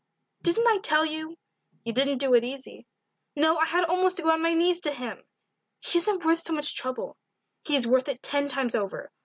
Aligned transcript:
"Didn't 0.41 0.65
I 0.65 0.79
tell 0.79 1.05
you?" 1.05 1.37
"You 1.85 1.93
didn't 1.93 2.17
do 2.17 2.33
it 2.33 2.43
easy." 2.43 2.87
"No, 3.35 3.57
I 3.57 3.67
had 3.67 3.83
almost 3.83 4.17
to 4.17 4.23
go 4.23 4.31
on 4.31 4.41
my 4.41 4.51
knees 4.55 4.79
to 4.81 4.91
him." 4.91 5.21
"He 5.79 5.99
isn't 5.99 6.25
worth 6.25 6.39
so 6.39 6.53
much 6.53 6.73
trouble." 6.75 7.17
"He 7.63 7.75
is 7.75 7.85
worth 7.85 8.09
it 8.09 8.23
ten 8.23 8.47
times 8.47 8.73
over. 8.73 9.11